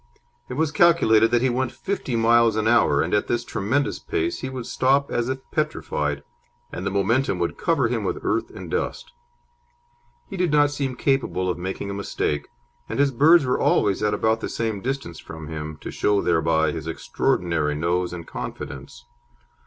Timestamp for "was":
0.55-0.71